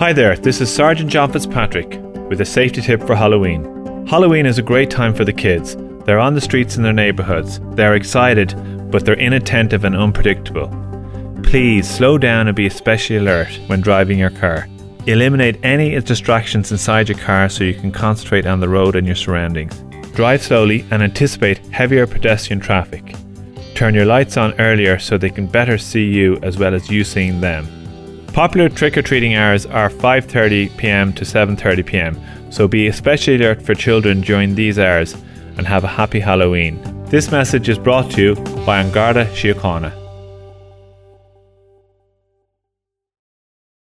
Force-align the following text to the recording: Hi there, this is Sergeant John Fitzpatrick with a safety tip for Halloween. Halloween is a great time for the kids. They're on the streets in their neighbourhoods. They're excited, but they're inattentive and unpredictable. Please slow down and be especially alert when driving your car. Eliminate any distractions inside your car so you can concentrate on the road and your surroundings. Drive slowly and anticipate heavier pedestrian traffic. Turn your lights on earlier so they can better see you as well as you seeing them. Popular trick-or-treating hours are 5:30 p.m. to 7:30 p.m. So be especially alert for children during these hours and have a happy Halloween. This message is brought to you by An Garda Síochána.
Hi 0.00 0.14
there, 0.14 0.34
this 0.34 0.62
is 0.62 0.74
Sergeant 0.74 1.10
John 1.10 1.30
Fitzpatrick 1.30 2.00
with 2.30 2.40
a 2.40 2.44
safety 2.46 2.80
tip 2.80 3.06
for 3.06 3.14
Halloween. 3.14 4.06
Halloween 4.06 4.46
is 4.46 4.56
a 4.56 4.62
great 4.62 4.90
time 4.90 5.12
for 5.14 5.26
the 5.26 5.32
kids. 5.34 5.76
They're 6.06 6.18
on 6.18 6.32
the 6.32 6.40
streets 6.40 6.78
in 6.78 6.82
their 6.82 6.94
neighbourhoods. 6.94 7.60
They're 7.72 7.96
excited, 7.96 8.54
but 8.90 9.04
they're 9.04 9.20
inattentive 9.20 9.84
and 9.84 9.94
unpredictable. 9.94 10.68
Please 11.42 11.86
slow 11.86 12.16
down 12.16 12.48
and 12.48 12.56
be 12.56 12.64
especially 12.64 13.18
alert 13.18 13.60
when 13.66 13.82
driving 13.82 14.18
your 14.18 14.30
car. 14.30 14.66
Eliminate 15.06 15.62
any 15.62 16.00
distractions 16.00 16.72
inside 16.72 17.10
your 17.10 17.18
car 17.18 17.50
so 17.50 17.64
you 17.64 17.74
can 17.74 17.92
concentrate 17.92 18.46
on 18.46 18.60
the 18.60 18.70
road 18.70 18.96
and 18.96 19.06
your 19.06 19.16
surroundings. 19.16 19.84
Drive 20.14 20.42
slowly 20.42 20.86
and 20.90 21.02
anticipate 21.02 21.58
heavier 21.66 22.06
pedestrian 22.06 22.58
traffic. 22.60 23.14
Turn 23.74 23.94
your 23.94 24.06
lights 24.06 24.38
on 24.38 24.58
earlier 24.58 24.98
so 24.98 25.18
they 25.18 25.28
can 25.28 25.46
better 25.46 25.76
see 25.76 26.06
you 26.06 26.38
as 26.42 26.56
well 26.56 26.74
as 26.74 26.88
you 26.90 27.04
seeing 27.04 27.42
them. 27.42 27.79
Popular 28.32 28.68
trick-or-treating 28.68 29.34
hours 29.34 29.66
are 29.66 29.90
5:30 29.90 30.76
p.m. 30.76 31.12
to 31.14 31.24
7:30 31.24 31.84
p.m. 31.84 32.20
So 32.50 32.68
be 32.68 32.86
especially 32.86 33.36
alert 33.36 33.60
for 33.60 33.74
children 33.74 34.20
during 34.20 34.54
these 34.54 34.78
hours 34.78 35.14
and 35.58 35.66
have 35.66 35.84
a 35.84 35.88
happy 35.88 36.20
Halloween. 36.20 36.80
This 37.06 37.32
message 37.32 37.68
is 37.68 37.78
brought 37.78 38.10
to 38.12 38.22
you 38.22 38.34
by 38.64 38.80
An 38.80 38.92
Garda 38.92 39.26
Síochána. 39.26 39.99